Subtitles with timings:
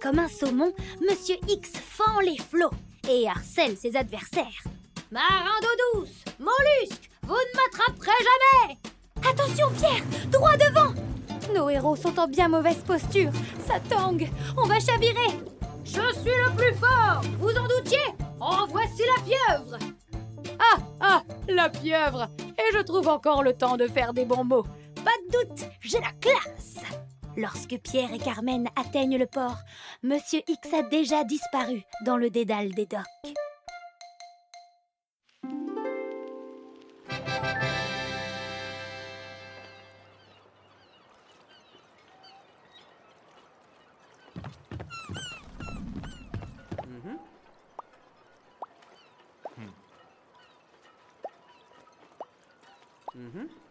[0.00, 2.70] Comme un saumon, Monsieur X fend les flots
[3.08, 4.64] et harcèle ses adversaires.
[5.10, 8.78] Marin d'eau douce, mollusque, vous ne m'attraperez jamais
[9.28, 10.94] Attention Pierre, droit devant
[11.54, 13.30] Nos héros sont en bien mauvaise posture.
[13.66, 15.36] Ça tangue, on va chavirer.
[15.84, 17.98] Je suis le plus fort, vous en doutiez
[18.40, 19.78] En voici la pieuvre
[20.58, 24.66] Ah, ah, la pieuvre Et je trouve encore le temps de faire des bons mots.
[25.04, 26.77] Pas de doute, j'ai la classe
[27.38, 29.58] Lorsque Pierre et Carmen atteignent le port,
[30.02, 33.04] Monsieur X a déjà disparu dans le dédale des docks.
[46.82, 47.18] Mm-hmm.
[49.58, 49.70] Mm-hmm.
[53.14, 53.67] Mm-hmm.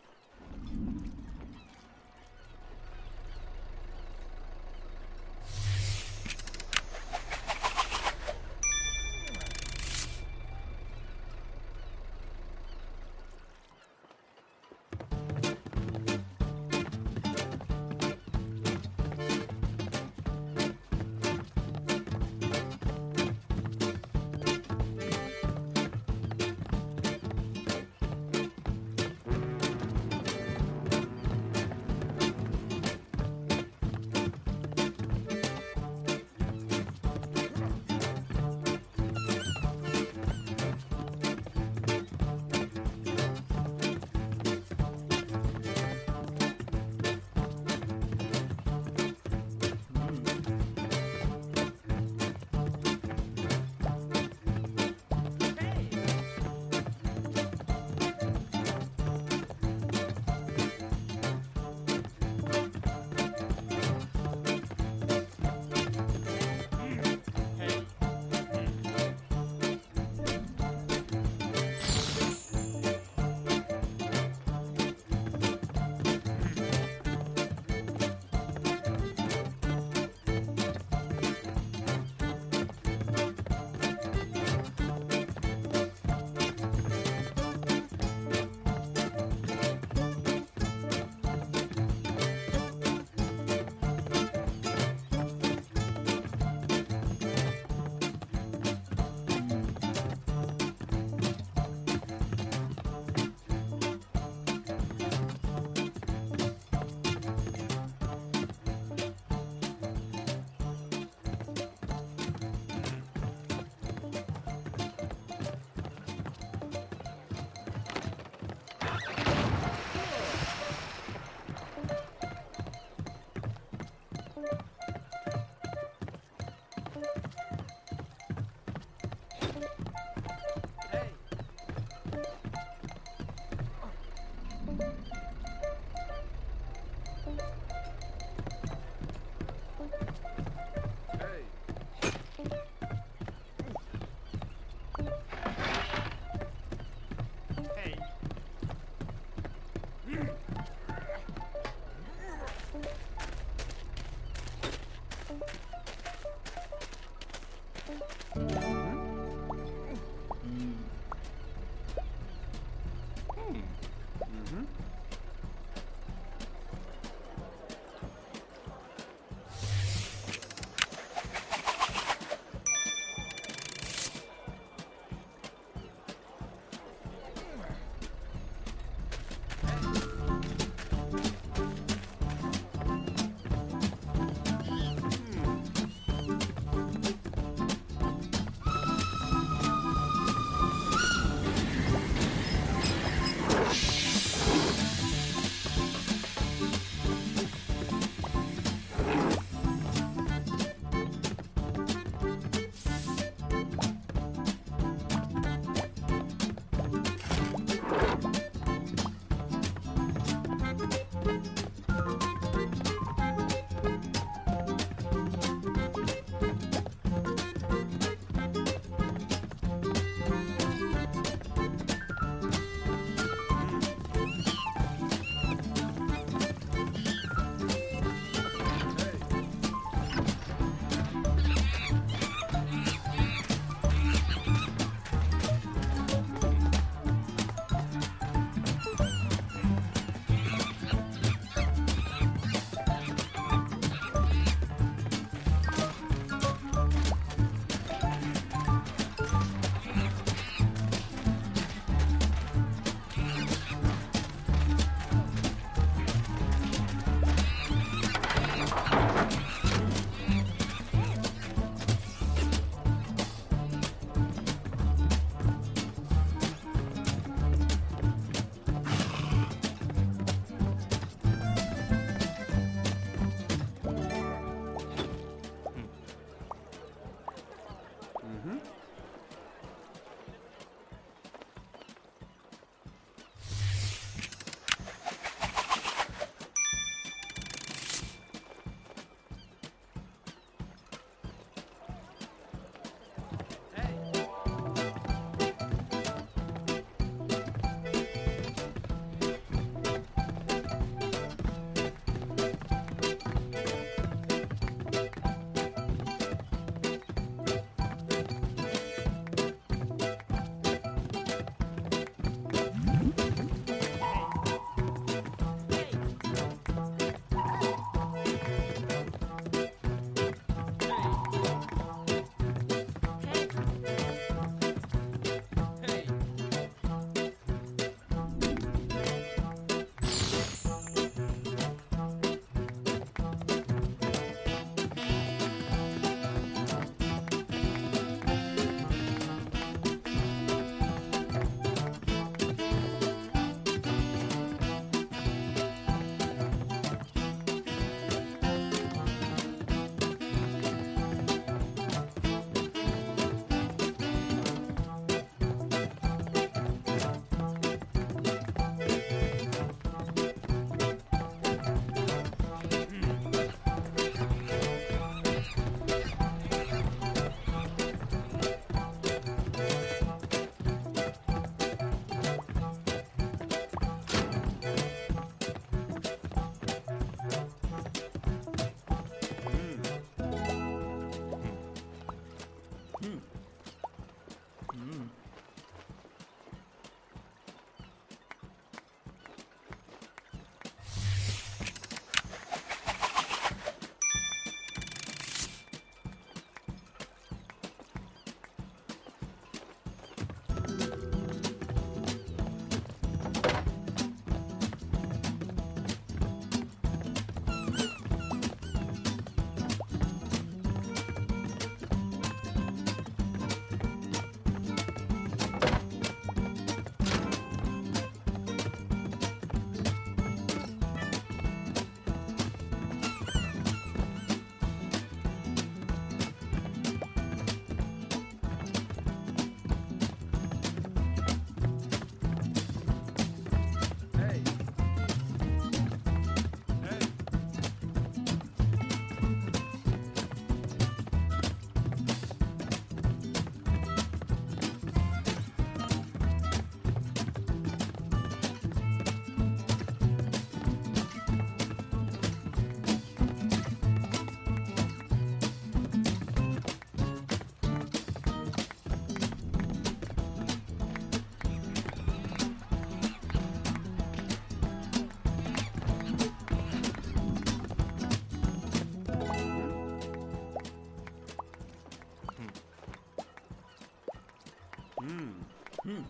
[474.99, 475.45] 嗯。
[475.83, 476.03] 嗯。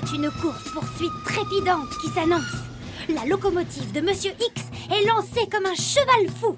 [0.00, 2.42] C'est une course-poursuite trépidante qui s'annonce.
[3.08, 4.62] La locomotive de Monsieur X
[4.92, 6.54] est lancée comme un cheval fou.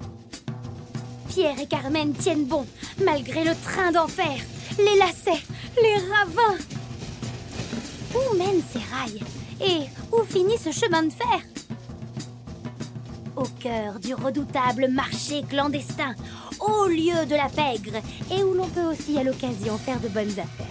[1.29, 2.67] Pierre et Carmen tiennent bon,
[3.03, 4.37] malgré le train d'enfer,
[4.77, 5.43] les lacets,
[5.81, 6.57] les ravins.
[8.13, 9.23] Où mènent ces rails
[9.59, 11.41] Et où finit ce chemin de fer?
[13.35, 16.13] Au cœur du redoutable marché clandestin,
[16.59, 20.29] au lieu de la pègre, et où l'on peut aussi à l'occasion faire de bonnes
[20.29, 20.70] affaires.